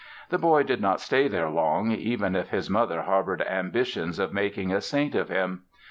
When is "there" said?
1.27-1.47